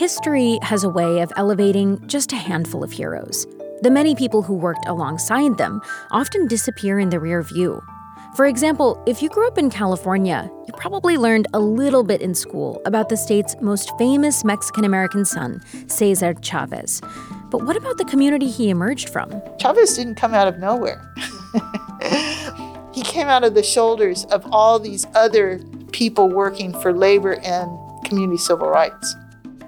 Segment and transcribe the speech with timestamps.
[0.00, 3.46] History has a way of elevating just a handful of heroes.
[3.82, 7.82] The many people who worked alongside them often disappear in the rear view.
[8.34, 12.34] For example, if you grew up in California, you probably learned a little bit in
[12.34, 17.02] school about the state's most famous Mexican American son, Cesar Chavez.
[17.50, 19.42] But what about the community he emerged from?
[19.58, 21.12] Chavez didn't come out of nowhere.
[22.94, 25.60] he came out of the shoulders of all these other
[25.92, 27.68] people working for labor and
[28.06, 29.14] community civil rights.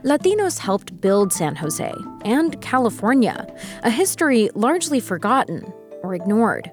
[0.05, 3.47] Latinos helped build San Jose and California,
[3.85, 5.73] a history largely forgotten
[6.03, 6.73] or ignored.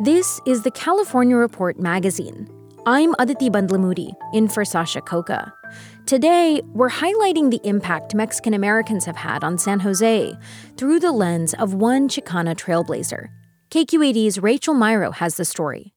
[0.00, 2.50] This is the California Report magazine.
[2.84, 5.50] I'm Aditi Bandlamudi, in for Sasha Khokha.
[6.04, 10.34] Today, we're highlighting the impact Mexican Americans have had on San Jose
[10.76, 13.28] through the lens of one Chicana trailblazer.
[13.70, 15.94] KQED's Rachel Myrow has the story.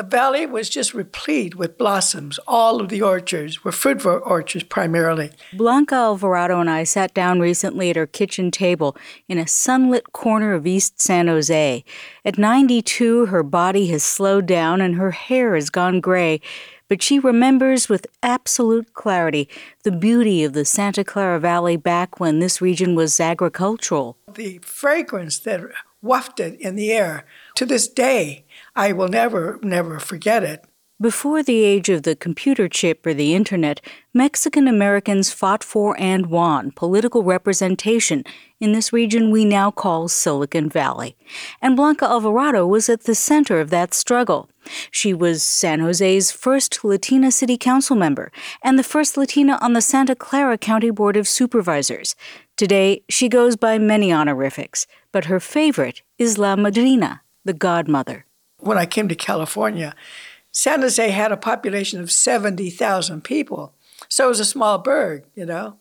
[0.00, 2.40] The valley was just replete with blossoms.
[2.46, 5.30] All of the orchards were fruit orchards primarily.
[5.52, 8.96] Blanca Alvarado and I sat down recently at her kitchen table
[9.28, 11.84] in a sunlit corner of East San Jose.
[12.24, 16.40] At 92, her body has slowed down and her hair has gone gray,
[16.88, 19.50] but she remembers with absolute clarity
[19.82, 24.16] the beauty of the Santa Clara Valley back when this region was agricultural.
[24.32, 25.60] The fragrance that
[26.02, 28.44] wafted in the air to this day
[28.74, 30.64] I will never, never forget it.
[31.00, 33.80] Before the age of the computer chip or the internet,
[34.12, 38.22] Mexican Americans fought for and won political representation
[38.60, 41.16] in this region we now call Silicon Valley.
[41.62, 44.50] And Blanca Alvarado was at the center of that struggle.
[44.90, 48.30] She was San Jose's first Latina city council member
[48.62, 52.14] and the first Latina on the Santa Clara County Board of Supervisors.
[52.58, 58.26] Today, she goes by many honorifics, but her favorite is La Madrina, the godmother
[58.60, 59.94] when I came to California,
[60.52, 63.74] San Jose had a population of 70,000 people.
[64.08, 65.76] So it was a small burg, you know.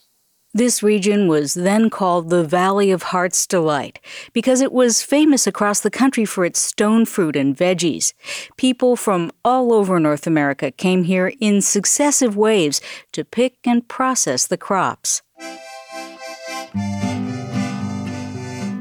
[0.51, 3.99] This region was then called the Valley of Heart's Delight
[4.33, 8.13] because it was famous across the country for its stone fruit and veggies.
[8.57, 12.81] People from all over North America came here in successive waves
[13.11, 15.21] to pick and process the crops.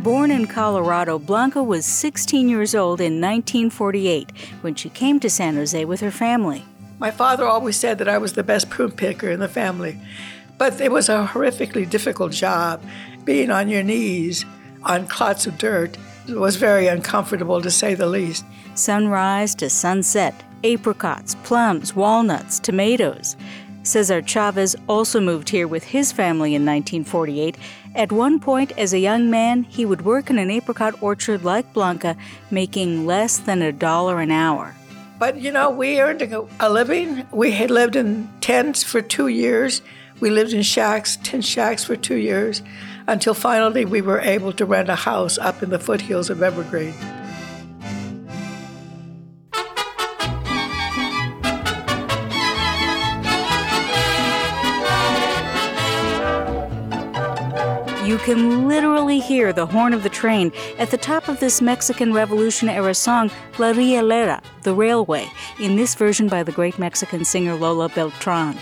[0.08, 4.32] Born in Colorado, Blanca was 16 years old in 1948
[4.62, 6.64] when she came to San Jose with her family.
[6.98, 10.00] My father always said that I was the best prune picker in the family,
[10.56, 12.82] but it was a horrifically difficult job.
[13.26, 14.46] Being on your knees
[14.82, 18.46] on clots of dirt was very uncomfortable to say the least.
[18.76, 23.36] Sunrise to sunset, apricots, plums, walnuts, tomatoes.
[23.82, 27.56] Cesar Chavez also moved here with his family in 1948.
[27.94, 31.72] At one point, as a young man, he would work in an apricot orchard like
[31.72, 32.16] Blanca,
[32.50, 34.74] making less than a dollar an hour.
[35.18, 36.22] But you know, we earned
[36.60, 37.26] a living.
[37.32, 39.82] We had lived in tents for two years.
[40.20, 42.62] We lived in shacks, tent shacks for two years,
[43.06, 46.94] until finally we were able to rent a house up in the foothills of Evergreen.
[58.08, 62.14] You can literally hear the horn of the train at the top of this Mexican
[62.14, 65.28] Revolution era song, La Rielera, the railway,
[65.60, 68.56] in this version by the great Mexican singer Lola Beltran.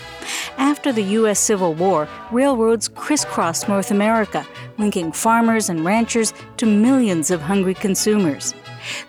[0.57, 1.39] After the U.S.
[1.39, 4.45] Civil War, railroads crisscrossed North America,
[4.77, 8.53] linking farmers and ranchers to millions of hungry consumers.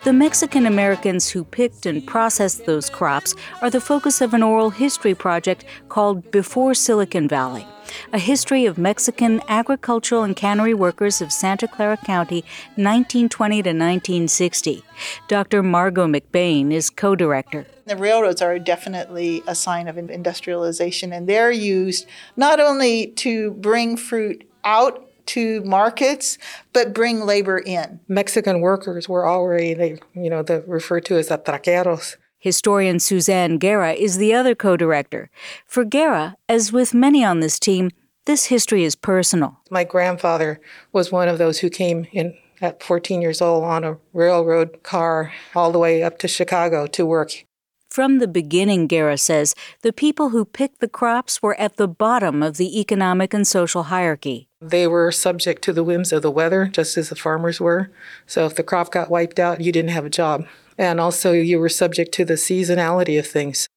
[0.03, 4.69] The Mexican Americans who picked and processed those crops are the focus of an oral
[4.69, 7.65] history project called Before Silicon Valley
[8.13, 12.41] a history of Mexican agricultural and cannery workers of Santa Clara County,
[12.75, 14.83] 1920 to 1960.
[15.27, 15.63] Dr.
[15.63, 17.65] Margot McBain is co director.
[17.85, 22.05] The railroads are definitely a sign of industrialization, and they're used
[22.35, 26.37] not only to bring fruit out to markets,
[26.73, 27.99] but bring labor in.
[28.07, 32.17] Mexican workers were already, you know, the, referred to as atraqueros.
[32.39, 35.29] Historian Suzanne Guerra is the other co director.
[35.65, 37.91] For Guerra, as with many on this team,
[38.25, 39.59] this history is personal.
[39.69, 40.61] My grandfather
[40.93, 45.33] was one of those who came in at 14 years old on a railroad car
[45.55, 47.45] all the way up to Chicago to work.
[47.89, 52.43] From the beginning, Guerra says, the people who picked the crops were at the bottom
[52.43, 54.47] of the economic and social hierarchy.
[54.61, 57.91] They were subject to the whims of the weather, just as the farmers were.
[58.27, 60.45] So if the crop got wiped out, you didn't have a job
[60.79, 63.67] and also you were subject to the seasonality of things.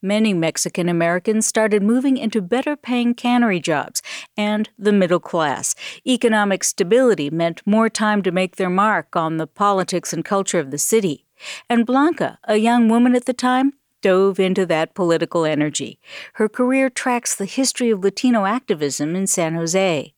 [0.00, 4.00] Many Mexican Americans started moving into better paying cannery jobs
[4.36, 5.74] and the middle class.
[6.06, 10.70] Economic stability meant more time to make their mark on the politics and culture of
[10.70, 11.24] the city.
[11.68, 15.98] And Blanca, a young woman at the time, dove into that political energy.
[16.34, 20.12] Her career tracks the history of Latino activism in San Jose.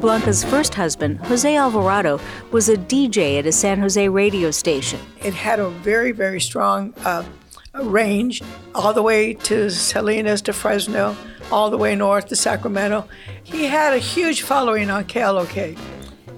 [0.00, 2.20] Blanca's first husband, Jose Alvarado,
[2.50, 5.00] was a DJ at a San Jose radio station.
[5.22, 7.24] It had a very, very strong uh,
[7.74, 8.42] range
[8.74, 11.16] all the way to Salinas to Fresno,
[11.50, 13.08] all the way north to Sacramento.
[13.42, 15.76] He had a huge following on KLOK.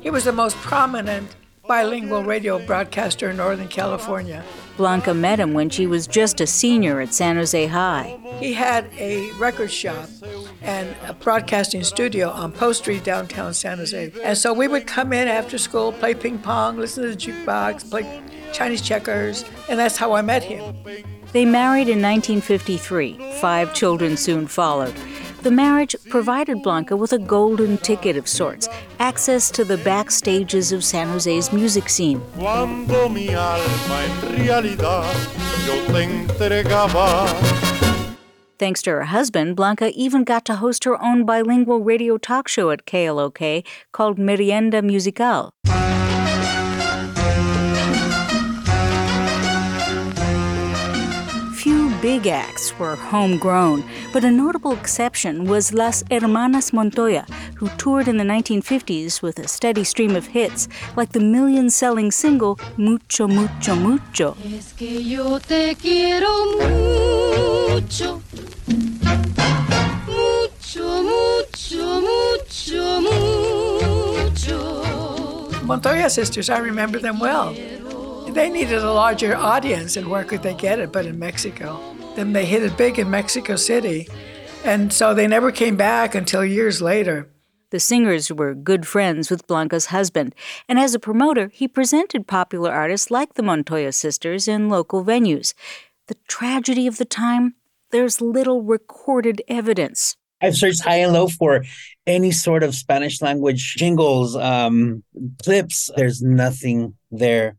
[0.00, 1.36] He was the most prominent
[1.68, 4.42] bilingual radio broadcaster in Northern California.
[4.76, 8.18] Blanca met him when she was just a senior at San Jose High.
[8.38, 10.08] He had a record shop
[10.62, 14.10] and a broadcasting studio on Post Street, downtown San Jose.
[14.24, 17.90] And so we would come in after school, play ping pong, listen to the jukebox,
[17.90, 18.22] play
[18.52, 20.76] Chinese checkers, and that's how I met him.
[21.32, 23.34] They married in 1953.
[23.34, 24.94] Five children soon followed.
[25.42, 30.84] The marriage provided Blanca with a golden ticket of sorts, access to the backstages of
[30.84, 32.20] San Jose's music scene.
[38.58, 42.70] Thanks to her husband, Blanca even got to host her own bilingual radio talk show
[42.70, 45.54] at KLOK called Merienda Musical.
[52.00, 57.26] Big acts were homegrown, but a notable exception was Las Hermanas Montoya,
[57.56, 62.10] who toured in the 1950s with a steady stream of hits, like the million selling
[62.10, 64.36] single Mucho, Mucho, Mucho.
[64.44, 68.22] Es que yo te quiero mucho.
[70.06, 74.50] Mucho, mucho, mucho, mucho.
[75.64, 77.54] Montoya sisters, I remember them well.
[78.32, 81.80] They needed a larger audience, and where could they get it but in Mexico?
[82.14, 84.06] Then they hit it big in Mexico City,
[84.64, 87.28] and so they never came back until years later.
[87.70, 90.34] The singers were good friends with Blanca's husband,
[90.68, 95.52] and as a promoter, he presented popular artists like the Montoya sisters in local venues.
[96.06, 97.54] The tragedy of the time,
[97.90, 100.16] there's little recorded evidence.
[100.40, 101.64] I've searched high and low for
[102.06, 105.02] any sort of Spanish language jingles, um,
[105.42, 105.90] clips.
[105.96, 107.56] There's nothing there.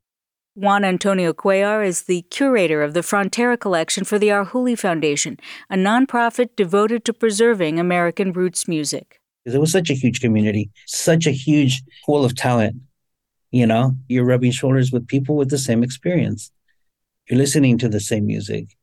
[0.54, 5.40] Juan Antonio Cuellar is the curator of the Frontera Collection for the Arhoolie Foundation,
[5.70, 9.22] a nonprofit devoted to preserving American roots music.
[9.46, 12.76] It was such a huge community, such a huge pool of talent.
[13.52, 16.52] You know, you're rubbing shoulders with people with the same experience.
[17.30, 18.76] You're listening to the same music.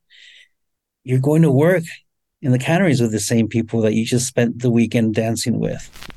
[1.05, 1.85] You're going to work
[2.41, 6.08] in the canneries with the same people that you just spent the weekend dancing with.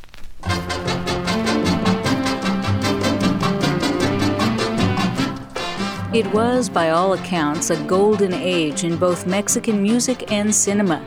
[6.13, 11.01] It was, by all accounts, a golden age in both Mexican music and cinema.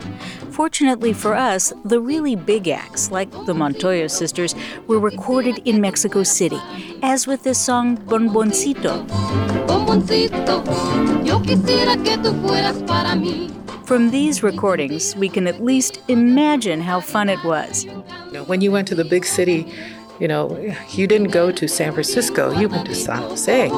[0.49, 4.55] Fortunately for us, the really big acts, like the Montoya sisters,
[4.87, 6.59] were recorded in Mexico City,
[7.03, 9.05] as with this song Bomboncito.
[9.67, 10.63] Bomboncito,
[11.23, 13.51] yo quisiera que tú fueras para mí.
[13.85, 17.85] From these recordings, we can at least imagine how fun it was.
[18.47, 19.71] When you went to the big city,
[20.19, 23.69] you know, you didn't go to San Francisco, you went to San Jose.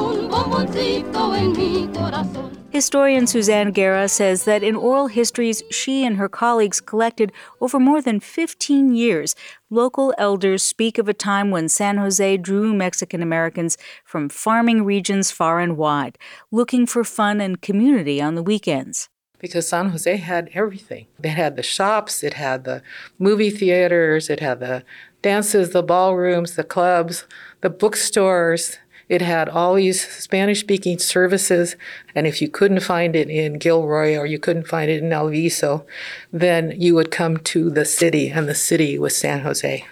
[2.70, 8.02] Historian Suzanne Guerra says that in oral histories she and her colleagues collected over more
[8.02, 9.34] than 15 years,
[9.70, 15.30] local elders speak of a time when San Jose drew Mexican Americans from farming regions
[15.30, 16.18] far and wide,
[16.52, 21.06] looking for fun and community on the weekends because San Jose had everything.
[21.22, 22.82] It had the shops, it had the
[23.18, 24.84] movie theaters, it had the
[25.22, 27.24] dances, the ballrooms, the clubs,
[27.60, 28.78] the bookstores.
[29.08, 31.76] It had all these Spanish speaking services.
[32.14, 35.86] And if you couldn't find it in Gilroy or you couldn't find it in Alviso,
[36.30, 39.86] then you would come to the city, and the city was San Jose.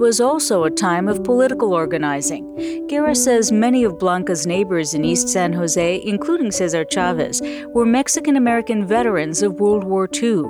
[0.00, 2.86] Was also a time of political organizing.
[2.88, 7.42] Guerra says many of Blanca's neighbors in East San Jose, including Cesar Chavez,
[7.74, 10.44] were Mexican American veterans of World War II,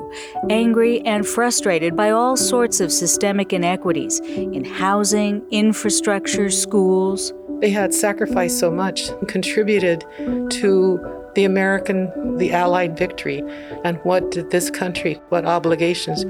[0.48, 7.32] angry and frustrated by all sorts of systemic inequities in housing, infrastructure, schools.
[7.60, 10.04] They had sacrificed so much, contributed
[10.50, 11.00] to
[11.34, 13.42] the American, the Allied victory,
[13.84, 16.24] and what did this country, what obligations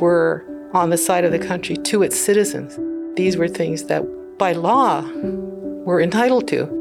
[0.00, 2.78] were on the side of the country to its citizens.
[3.16, 4.02] These were things that,
[4.38, 5.02] by law,
[5.84, 6.72] were entitled to.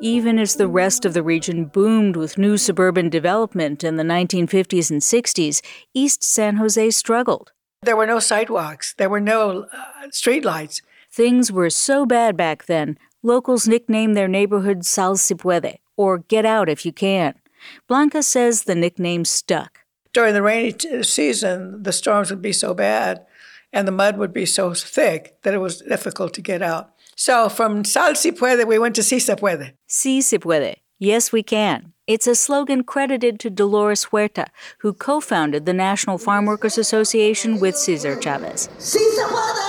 [0.00, 4.90] Even as the rest of the region boomed with new suburban development in the 1950s
[4.90, 5.60] and 60s,
[5.94, 7.52] East San Jose struggled.
[7.82, 10.82] There were no sidewalks, there were no uh, streetlights.
[11.10, 16.44] Things were so bad back then, locals nicknamed their neighborhood Sal si puede, or Get
[16.44, 17.34] Out If You Can.
[17.86, 19.81] Blanca says the nickname stuck
[20.12, 23.24] during the rainy t- season, the storms would be so bad
[23.72, 26.90] and the mud would be so thick that it was difficult to get out.
[27.16, 29.72] So from Sal si puede, we went to Si se puede.
[29.86, 30.76] Si se puede.
[30.98, 31.92] Yes, we can.
[32.06, 34.46] It's a slogan credited to Dolores Huerta,
[34.78, 38.68] who co founded the National Farm Workers Association with Cesar Chavez.
[38.78, 39.62] Si se puede!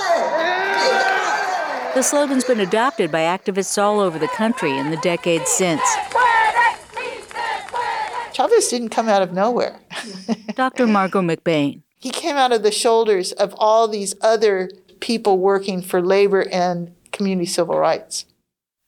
[1.94, 5.82] The slogan's been adopted by activists all over the country in the decades since.
[8.32, 9.78] Chavez didn't come out of nowhere.
[10.54, 10.86] Dr.
[10.86, 11.82] Margot McBain.
[11.98, 14.70] He came out of the shoulders of all these other
[15.00, 18.26] people working for labor and community civil rights.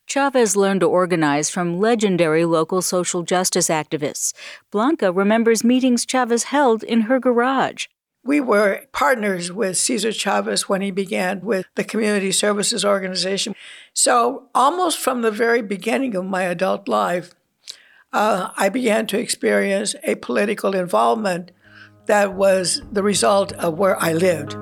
[0.06, 4.32] Chavez learned to organize from legendary local social justice activists.
[4.70, 7.87] Blanca remembers meetings Chavez held in her garage.
[8.25, 13.54] We were partners with Cesar Chavez when he began with the Community Services Organization.
[13.94, 17.36] So, almost from the very beginning of my adult life,
[18.16, 21.50] uh, I began to experience a political involvement
[22.06, 24.56] that was the result of where I lived.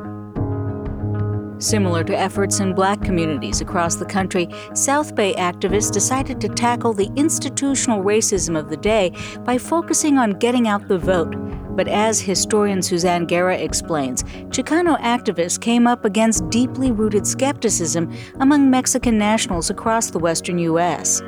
[1.62, 6.92] Similar to efforts in black communities across the country, South Bay activists decided to tackle
[6.92, 9.12] the institutional racism of the day
[9.44, 11.36] by focusing on getting out the vote.
[11.76, 18.68] But as historian Suzanne Guerra explains, Chicano activists came up against deeply rooted skepticism among
[18.68, 21.22] Mexican nationals across the western U.S.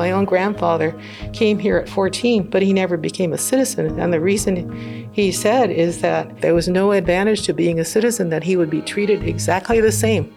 [0.00, 0.98] My own grandfather
[1.34, 4.00] came here at 14, but he never became a citizen.
[4.00, 8.30] And the reason he said is that there was no advantage to being a citizen,
[8.30, 10.34] that he would be treated exactly the same.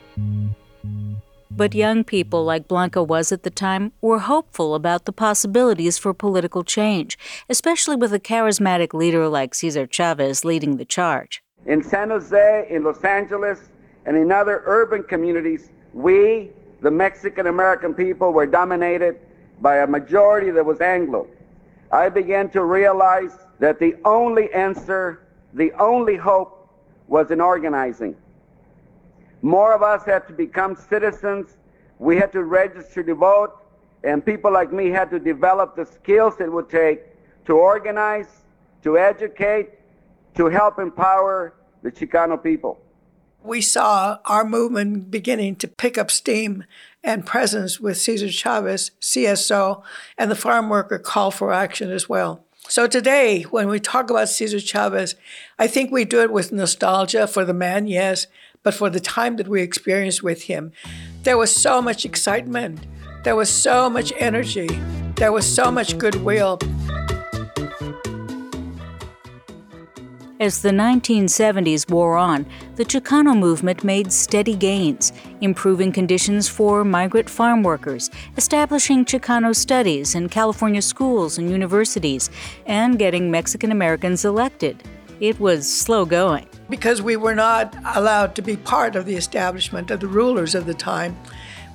[1.50, 6.13] But young people, like Blanca was at the time, were hopeful about the possibilities for
[6.13, 7.17] political change,
[7.48, 11.41] especially with a charismatic leader like Cesar Chavez leading the charge.
[11.65, 13.70] In San Jose, in Los Angeles,
[14.05, 16.51] and in other urban communities, we,
[16.82, 19.17] the Mexican American people, were dominated
[19.63, 21.25] by a majority that was Anglo,
[21.89, 26.70] I began to realize that the only answer, the only hope
[27.08, 28.15] was in organizing.
[29.41, 31.58] More of us had to become citizens.
[31.98, 33.53] We had to register to vote,
[34.03, 37.00] and people like me had to develop the skills it would take
[37.46, 38.43] to organize,
[38.84, 39.70] to educate,
[40.36, 41.53] to help empower
[41.84, 42.82] the Chicano people.
[43.44, 46.64] We saw our movement beginning to pick up steam
[47.04, 49.84] and presence with Cesar Chavez, CSO,
[50.18, 52.46] and the farm worker call for action as well.
[52.70, 55.16] So today, when we talk about Cesar Chavez,
[55.60, 58.28] I think we do it with nostalgia for the man, yes,
[58.64, 60.72] but for the time that we experienced with him.
[61.24, 62.88] There was so much excitement,
[63.26, 64.70] there was so much energy,
[65.16, 66.60] there was so much goodwill.
[70.44, 72.46] As the 1970s wore on,
[72.76, 80.16] the Chicano movement made steady gains, improving conditions for migrant farm workers, establishing Chicano studies
[80.16, 82.30] in California schools and universities,
[82.66, 84.84] and getting Mexican Americans elected.
[85.22, 86.50] It was slow going.
[86.70, 90.66] Because we were not allowed to be part of the establishment of the rulers of
[90.66, 91.16] the time,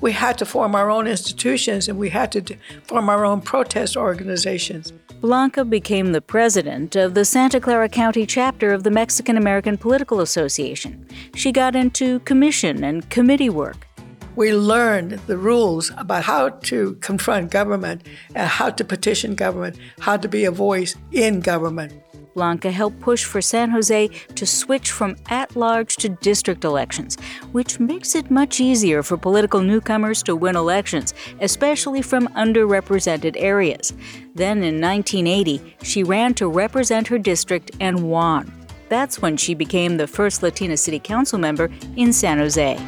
[0.02, 3.96] we had to form our own institutions and we had to form our own protest
[3.96, 4.92] organizations.
[5.20, 10.20] Blanca became the president of the Santa Clara County chapter of the Mexican American Political
[10.20, 11.04] Association.
[11.34, 13.88] She got into commission and committee work.
[14.36, 18.06] We learned the rules about how to confront government
[18.36, 21.94] and how to petition government, how to be a voice in government.
[22.38, 27.16] Blanca helped push for San Jose to switch from at large to district elections,
[27.50, 33.92] which makes it much easier for political newcomers to win elections, especially from underrepresented areas.
[34.36, 38.52] Then in 1980, she ran to represent her district and won.
[38.88, 42.78] That's when she became the first Latina city council member in San Jose.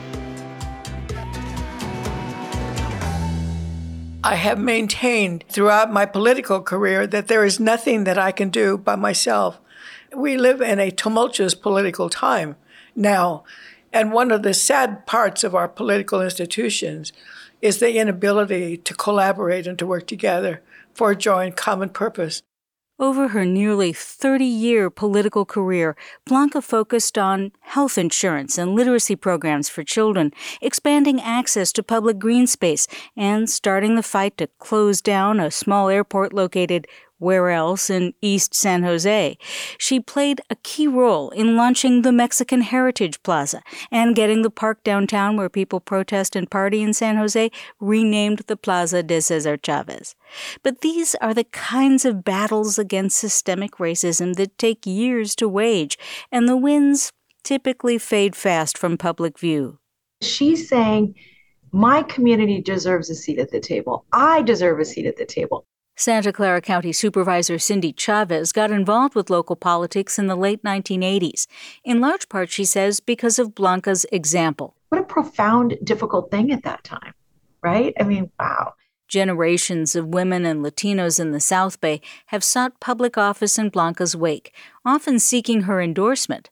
[4.23, 8.77] I have maintained throughout my political career that there is nothing that I can do
[8.77, 9.59] by myself.
[10.15, 12.57] We live in a tumultuous political time
[12.95, 13.45] now,
[13.95, 17.15] and one of the sad parts of our political institutions
[17.63, 20.63] is the inability to collaborate and to work together
[20.93, 22.43] for a joint common purpose.
[23.01, 29.71] Over her nearly 30 year political career, Blanca focused on health insurance and literacy programs
[29.71, 35.41] for children, expanding access to public green space, and starting the fight to close down
[35.41, 36.87] a small airport located
[37.21, 39.39] where else in East San Jose.
[39.79, 43.63] She played a key role in launching the Mexican Heritage Plaza
[43.93, 48.57] and getting the park downtown where people protest and party in San Jose renamed the
[48.57, 50.17] Plaza de Cesar Chavez.
[50.63, 55.99] But these are the kinds of battles against systemic racism that take years to wage,
[56.33, 57.13] and the wins
[57.45, 59.79] typically fade fast from public view.
[60.23, 61.15] She's saying,
[61.73, 64.05] my community deserves a seat at the table.
[64.13, 65.67] I deserve a seat at the table.
[66.01, 71.47] Santa Clara County Supervisor Cindy Chavez got involved with local politics in the late 1980s,
[71.85, 74.75] in large part, she says, because of Blanca's example.
[74.89, 77.13] What a profound, difficult thing at that time,
[77.63, 77.93] right?
[78.01, 78.73] I mean, wow.
[79.09, 84.17] Generations of women and Latinos in the South Bay have sought public office in Blanca's
[84.17, 84.55] wake,
[84.87, 86.49] often seeking her endorsement.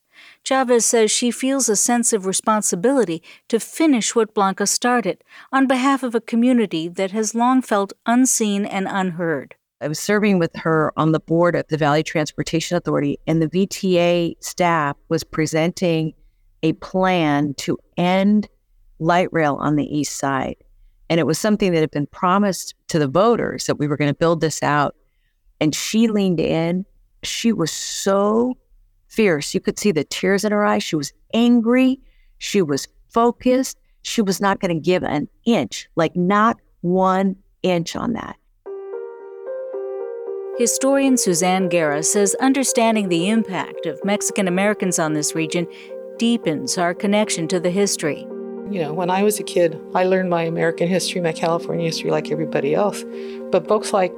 [0.49, 6.03] Chavez says she feels a sense of responsibility to finish what Blanca started on behalf
[6.03, 9.57] of a community that has long felt unseen and unheard.
[9.83, 13.49] I was serving with her on the board of the Valley Transportation Authority, and the
[13.49, 16.15] VTA staff was presenting
[16.63, 18.49] a plan to end
[19.01, 20.57] light rail on the east side.
[21.11, 24.11] And it was something that had been promised to the voters that we were going
[24.11, 24.97] to build this out.
[25.61, 26.87] And she leaned in.
[27.23, 28.57] She was so
[29.09, 29.55] fierce.
[29.55, 30.83] You could see the tears in her eyes.
[30.83, 32.01] She was angry.
[32.39, 33.79] She was focused.
[34.03, 38.37] She was not going to give an inch, like not one inch on that.
[40.59, 45.67] Historian Suzanne Guerra says understanding the impact of Mexican Americans on this region
[46.19, 48.27] deepens our connection to the history.
[48.71, 52.11] You know, when I was a kid, I learned my American history, my California history,
[52.11, 53.05] like everybody else.
[53.51, 54.13] But folks like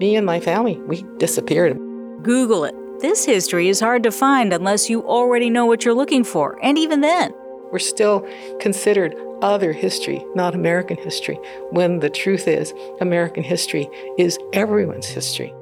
[0.00, 1.78] me and my family, we disappeared.
[2.22, 6.24] Google it this history is hard to find unless you already know what you're looking
[6.24, 7.32] for, and even then.
[7.72, 8.26] We're still
[8.60, 11.38] considered other history, not American history,
[11.70, 15.52] when the truth is, American history is everyone's history.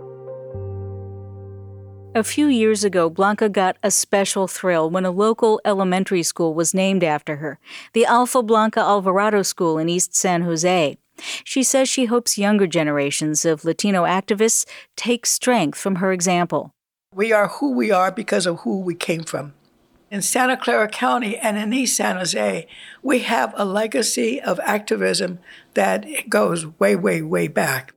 [2.14, 6.74] A few years ago, Blanca got a special thrill when a local elementary school was
[6.74, 7.58] named after her,
[7.94, 10.98] the Alpha Blanca Alvarado School in East San Jose.
[11.42, 16.74] She says she hopes younger generations of Latino activists take strength from her example.
[17.14, 19.52] We are who we are because of who we came from.
[20.10, 22.66] In Santa Clara County and in East San Jose,
[23.02, 25.38] we have a legacy of activism
[25.74, 27.92] that goes way, way, way back.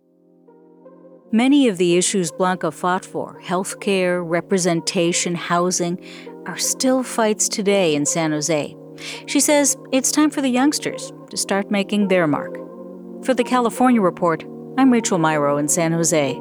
[1.31, 6.03] Many of the issues Blanca fought for healthcare, representation, housing
[6.45, 8.75] are still fights today in San Jose.
[9.27, 12.55] She says it's time for the youngsters to start making their mark.
[13.25, 14.43] For the California Report,
[14.77, 16.39] I'm Rachel Myrow in San Jose.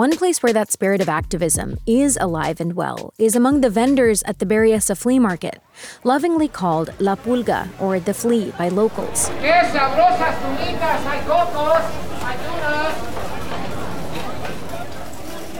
[0.00, 4.22] One place where that spirit of activism is alive and well is among the vendors
[4.22, 5.60] at the Berryessa Flea Market,
[6.04, 9.28] lovingly called La Pulga or the Flea by locals.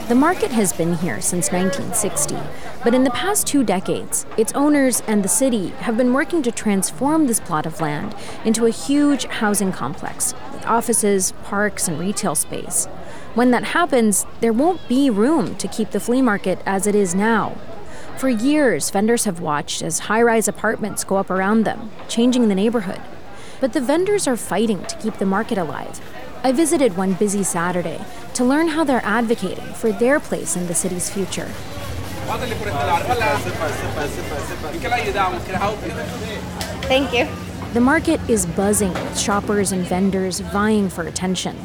[0.07, 2.35] The market has been here since 1960,
[2.83, 6.51] but in the past two decades, its owners and the city have been working to
[6.51, 12.33] transform this plot of land into a huge housing complex with offices, parks, and retail
[12.33, 12.87] space.
[13.33, 17.15] When that happens, there won't be room to keep the flea market as it is
[17.15, 17.55] now.
[18.17, 22.55] For years, vendors have watched as high rise apartments go up around them, changing the
[22.55, 22.99] neighborhood.
[23.61, 26.01] But the vendors are fighting to keep the market alive.
[26.43, 30.75] I visited one busy Saturday to learn how they're advocating for their place in the
[30.75, 31.47] city's future.
[36.83, 37.27] Thank you.
[37.73, 41.57] The market is buzzing with shoppers and vendors vying for attention.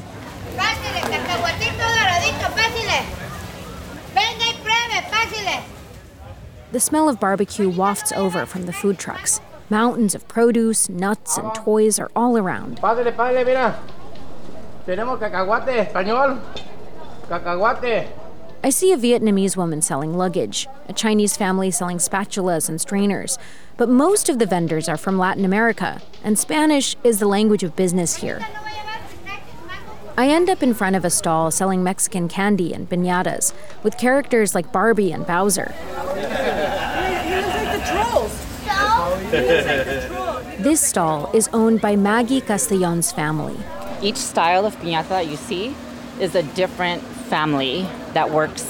[6.77, 9.41] The smell of barbecue wafts over from the food trucks.
[9.71, 12.77] Mountains of produce, nuts, and toys are all around.
[12.83, 13.81] Padre, padre, mira.
[14.87, 16.39] Tenemos cacahuate, español.
[17.31, 18.09] Cacahuate.
[18.62, 23.39] I see a Vietnamese woman selling luggage, a Chinese family selling spatulas and strainers,
[23.79, 27.75] but most of the vendors are from Latin America, and Spanish is the language of
[27.75, 28.47] business here.
[30.19, 34.55] I end up in front of a stall selling Mexican candy and piñatas, with characters
[34.55, 35.75] like Barbie and Bowser.
[40.59, 43.57] This stall is owned by Maggie Castellon's family.
[44.03, 45.77] Each style of piñata that you see
[46.18, 48.66] is a different family that works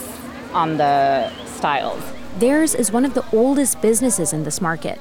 [0.52, 2.02] on the styles.
[2.38, 4.98] Theirs is one of the oldest businesses in this market.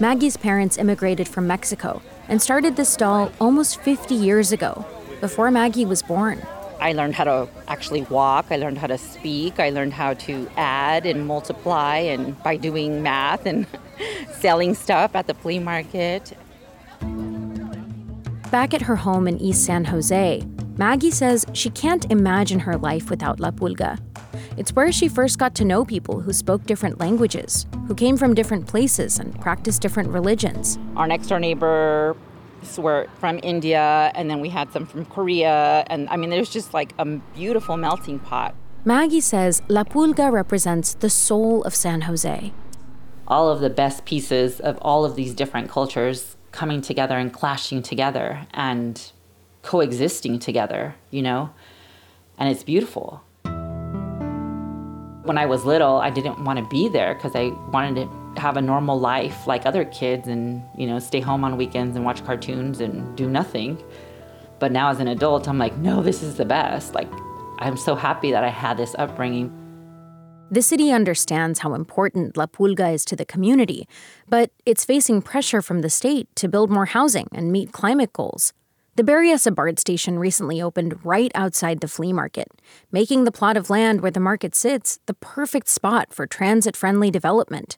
[0.00, 4.84] Maggie's parents immigrated from Mexico and started this stall almost 50 years ago,
[5.20, 6.44] before Maggie was born.
[6.80, 10.48] I learned how to actually walk, I learned how to speak, I learned how to
[10.56, 13.66] add and multiply and by doing math and
[14.32, 16.36] selling stuff at the flea market.
[18.50, 20.42] Back at her home in East San Jose,
[20.76, 23.98] Maggie says she can't imagine her life without La Pulga.
[24.56, 28.34] It's where she first got to know people who spoke different languages, who came from
[28.34, 30.78] different places and practiced different religions.
[30.96, 32.16] Our next door neighbor
[32.78, 36.74] were from India, and then we had some from Korea, and I mean, there's just
[36.74, 38.54] like a beautiful melting pot.
[38.84, 42.52] Maggie says La Pulga represents the soul of San Jose.
[43.26, 47.82] All of the best pieces of all of these different cultures coming together and clashing
[47.82, 49.12] together and
[49.62, 51.50] coexisting together, you know?
[52.38, 53.22] And it's beautiful.
[55.24, 58.56] When I was little, I didn't want to be there because I wanted to have
[58.56, 62.24] a normal life like other kids and, you know, stay home on weekends and watch
[62.24, 63.82] cartoons and do nothing.
[64.58, 66.94] But now as an adult, I'm like, no, this is the best.
[66.94, 67.08] Like,
[67.58, 69.52] I'm so happy that I had this upbringing.
[70.50, 73.88] The city understands how important La Pulga is to the community,
[74.28, 78.52] but it's facing pressure from the state to build more housing and meet climate goals.
[78.94, 82.48] The Berryessa BART station recently opened right outside the flea market,
[82.92, 87.10] making the plot of land where the market sits the perfect spot for transit friendly
[87.10, 87.76] development.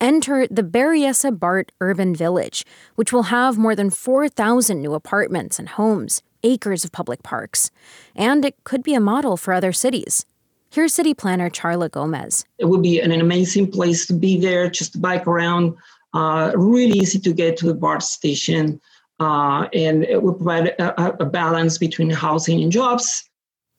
[0.00, 5.68] Enter the Berryessa BART Urban Village, which will have more than 4,000 new apartments and
[5.68, 7.70] homes, acres of public parks.
[8.14, 10.26] And it could be a model for other cities.
[10.70, 12.44] Here's city planner Charla Gomez.
[12.58, 15.74] It would be an amazing place to be there, just to bike around,
[16.14, 18.80] uh, really easy to get to the BART station
[19.20, 23.27] uh, and it would provide a, a balance between housing and jobs.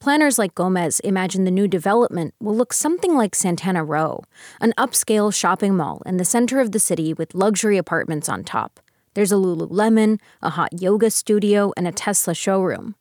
[0.00, 4.24] Planners like Gomez imagine the new development will look something like Santana Row,
[4.58, 8.80] an upscale shopping mall in the center of the city with luxury apartments on top.
[9.12, 12.94] There's a Lululemon, a hot yoga studio, and a Tesla showroom.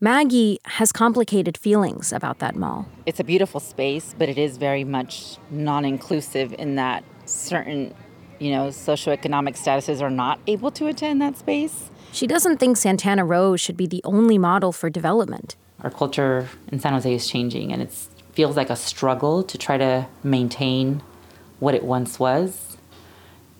[0.00, 2.88] Maggie has complicated feelings about that mall.
[3.06, 7.94] It's a beautiful space, but it is very much non inclusive in that certain
[8.40, 11.88] you know, socioeconomic statuses are not able to attend that space.
[12.10, 15.54] She doesn't think Santana Row should be the only model for development.
[15.82, 17.92] Our culture in San Jose is changing, and it
[18.32, 21.02] feels like a struggle to try to maintain
[21.58, 22.76] what it once was.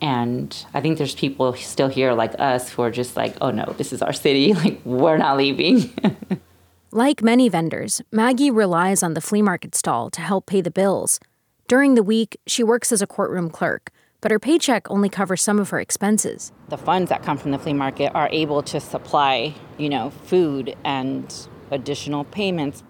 [0.01, 3.73] And I think there's people still here like us who are just like, oh no,
[3.77, 4.53] this is our city.
[4.57, 5.93] Like, we're not leaving.
[6.91, 11.19] like many vendors, Maggie relies on the flea market stall to help pay the bills.
[11.67, 15.59] During the week, she works as a courtroom clerk, but her paycheck only covers some
[15.59, 16.51] of her expenses.
[16.69, 20.75] The funds that come from the flea market are able to supply, you know, food
[20.83, 21.33] and
[21.71, 22.83] additional payments.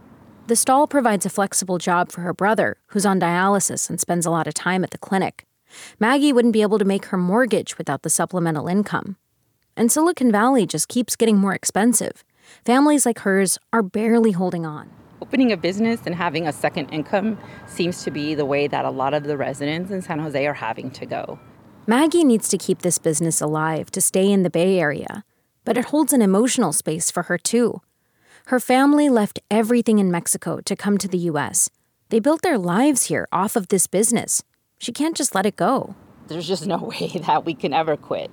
[0.47, 4.31] The stall provides a flexible job for her brother, who's on dialysis and spends a
[4.31, 5.45] lot of time at the clinic.
[5.99, 9.17] Maggie wouldn't be able to make her mortgage without the supplemental income.
[9.75, 12.23] And Silicon Valley just keeps getting more expensive.
[12.65, 14.89] Families like hers are barely holding on.
[15.21, 18.89] Opening a business and having a second income seems to be the way that a
[18.89, 21.39] lot of the residents in San Jose are having to go.
[21.85, 25.23] Maggie needs to keep this business alive to stay in the Bay Area,
[25.65, 27.81] but it holds an emotional space for her too.
[28.47, 31.69] Her family left everything in Mexico to come to the US.
[32.07, 34.41] They built their lives here off of this business.
[34.77, 35.95] She can't just let it go.
[36.27, 38.31] There's just no way that we can ever quit.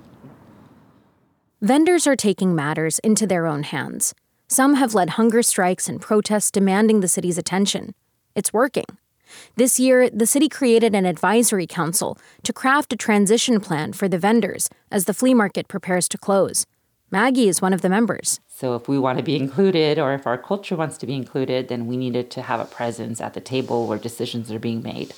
[1.61, 4.15] Vendors are taking matters into their own hands.
[4.47, 7.93] Some have led hunger strikes and protests demanding the city's attention.
[8.35, 8.85] It's working.
[9.57, 14.17] This year, the city created an advisory council to craft a transition plan for the
[14.17, 16.65] vendors as the flea market prepares to close.
[17.11, 18.39] Maggie is one of the members.
[18.57, 21.67] So, if we want to be included or if our culture wants to be included,
[21.67, 25.13] then we needed to have a presence at the table where decisions are being made.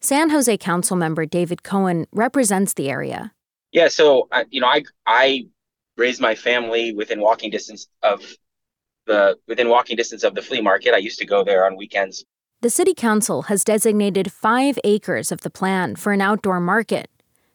[0.00, 3.32] San Jose Council member David Cohen represents the area.
[3.70, 5.46] Yeah, so uh, you know, I I
[5.96, 8.24] raised my family within walking distance of
[9.06, 10.94] the within walking distance of the flea market.
[10.94, 12.24] I used to go there on weekends.
[12.60, 17.08] The City Council has designated five acres of the plan for an outdoor market.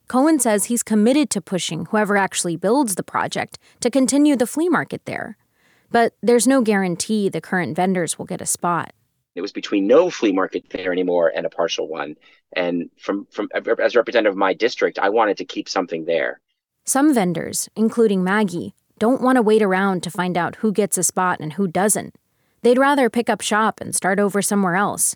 [0.07, 4.69] Cohen says he's committed to pushing whoever actually builds the project to continue the flea
[4.69, 5.37] market there.
[5.91, 8.93] But there's no guarantee the current vendors will get a spot.
[9.35, 12.15] It was between no flea market there anymore and a partial one.
[12.55, 16.39] And from, from as a representative of my district, I wanted to keep something there.
[16.85, 21.03] Some vendors, including Maggie, don't want to wait around to find out who gets a
[21.03, 22.15] spot and who doesn't.
[22.61, 25.15] They'd rather pick up shop and start over somewhere else.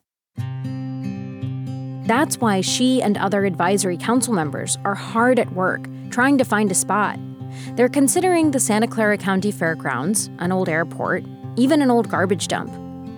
[2.07, 6.71] That's why she and other advisory council members are hard at work trying to find
[6.71, 7.19] a spot.
[7.75, 11.25] They're considering the Santa Clara County Fairgrounds, an old airport,
[11.57, 12.71] even an old garbage dump.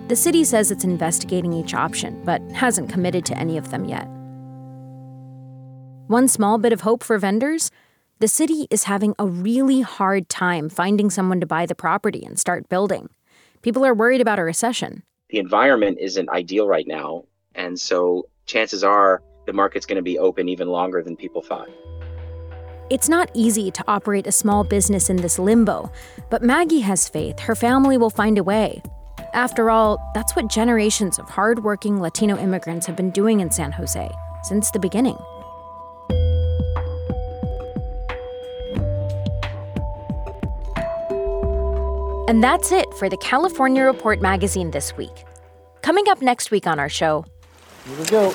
[0.08, 4.08] The city says it's investigating each option, but hasn't committed to any of them yet.
[6.08, 7.70] One small bit of hope for vendors
[8.18, 12.38] the city is having a really hard time finding someone to buy the property and
[12.38, 13.08] start building.
[13.62, 15.04] People are worried about a recession.
[15.30, 17.24] The environment isn't ideal right now,
[17.54, 21.68] and so chances are the market's going to be open even longer than people thought.
[22.90, 25.90] It's not easy to operate a small business in this limbo,
[26.28, 28.82] but Maggie has faith her family will find a way.
[29.32, 34.10] After all, that's what generations of hardworking Latino immigrants have been doing in San Jose
[34.42, 35.16] since the beginning.
[42.28, 45.24] And that's it for the California Report magazine this week.
[45.82, 47.24] Coming up next week on our show.
[47.90, 48.28] Here we go.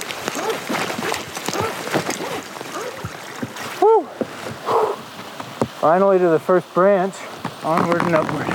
[3.82, 4.04] Woo.
[5.80, 7.16] Finally to the first branch.
[7.64, 8.46] Onward and upward.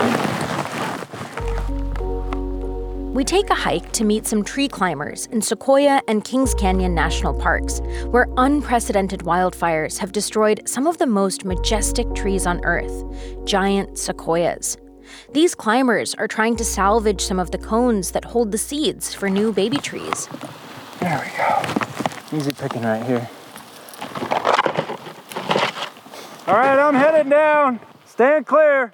[3.15, 7.33] We take a hike to meet some tree climbers in Sequoia and Kings Canyon National
[7.33, 13.05] Parks, where unprecedented wildfires have destroyed some of the most majestic trees on Earth
[13.47, 14.77] giant sequoias.
[15.33, 19.31] These climbers are trying to salvage some of the cones that hold the seeds for
[19.31, 20.29] new baby trees.
[21.01, 22.37] There we go.
[22.37, 23.29] Easy picking right here.
[26.47, 27.81] All right, I'm headed down.
[28.07, 28.93] Stand clear.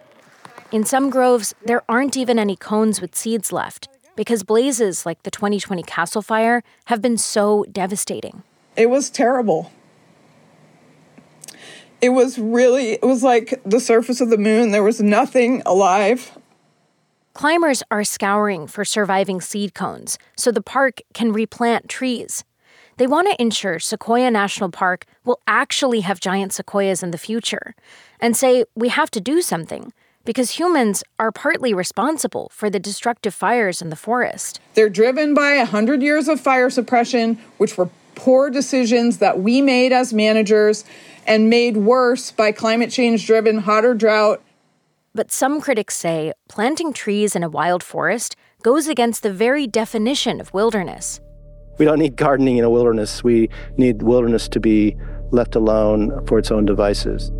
[0.72, 5.30] In some groves, there aren't even any cones with seeds left because blazes like the
[5.30, 8.42] 2020 Castle Fire have been so devastating.
[8.76, 9.70] It was terrible
[12.00, 16.35] it was really it was like the surface of the moon there was nothing alive
[17.36, 22.44] climbers are scouring for surviving seed cones so the park can replant trees
[22.96, 27.74] they want to ensure sequoia national park will actually have giant sequoias in the future
[28.20, 29.92] and say we have to do something
[30.24, 34.58] because humans are partly responsible for the destructive fires in the forest.
[34.72, 39.92] They're driven by 100 years of fire suppression, which were poor decisions that we made
[39.92, 40.84] as managers
[41.26, 44.42] and made worse by climate change driven hotter drought.
[45.16, 50.42] But some critics say planting trees in a wild forest goes against the very definition
[50.42, 51.20] of wilderness.
[51.78, 53.24] We don't need gardening in a wilderness.
[53.24, 53.48] We
[53.78, 54.94] need wilderness to be
[55.30, 57.32] left alone for its own devices.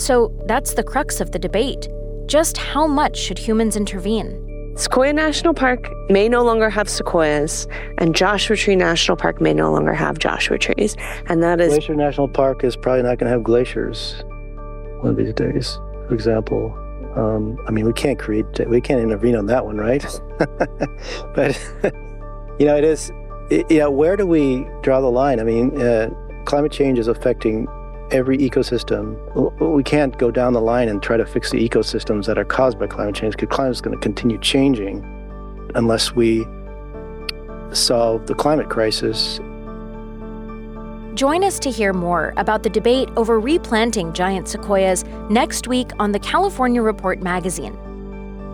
[0.00, 1.88] So that's the crux of the debate.
[2.26, 4.38] Just how much should humans intervene?
[4.76, 7.66] Sequoia National Park may no longer have sequoias,
[7.98, 10.96] and Joshua Tree National Park may no longer have Joshua trees.
[11.26, 11.70] And that is.
[11.70, 14.22] Glacier National Park is probably not going to have glaciers
[15.02, 16.78] one of these days, for example.
[17.16, 20.04] Um, I mean, we can't create, we can't intervene on that one, right?
[21.34, 21.60] but,
[22.58, 23.12] you know, it is,
[23.50, 25.40] it, you know, where do we draw the line?
[25.40, 26.08] I mean, uh,
[26.46, 27.68] climate change is affecting
[28.12, 29.18] every ecosystem.
[29.60, 32.78] We can't go down the line and try to fix the ecosystems that are caused
[32.78, 35.04] by climate change because climate is going to continue changing
[35.74, 36.46] unless we
[37.72, 39.40] solve the climate crisis.
[41.14, 46.10] Join us to hear more about the debate over replanting giant sequoias next week on
[46.10, 47.76] the California Report magazine.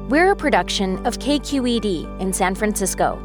[0.09, 3.23] We're a production of KQED in San Francisco.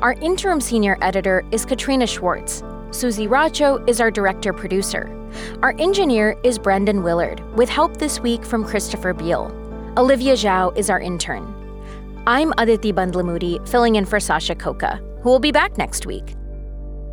[0.00, 2.62] Our interim senior editor is Katrina Schwartz.
[2.90, 5.14] Susie Racho is our director producer.
[5.62, 9.52] Our engineer is Brendan Willard, with help this week from Christopher Beale.
[9.98, 11.54] Olivia Zhao is our intern.
[12.26, 16.34] I'm Aditi Bandlamudi, filling in for Sasha Khokha, who will be back next week.